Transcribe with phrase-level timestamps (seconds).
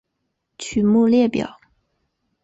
[0.57, 1.59] 曲目列表